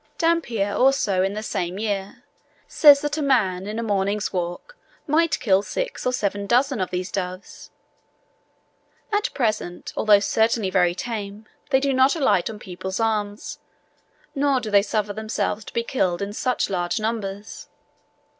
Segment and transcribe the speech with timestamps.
[0.17, 2.23] Dampier also, in the same year,
[2.67, 6.89] says that a man in a morning's walk might kill six or seven dozen of
[6.89, 7.69] these doves.
[9.13, 13.59] At present, although certainly very tame, they do not alight on people's arms,
[14.33, 17.67] nor do they suffer themselves to be killed in such large numbers.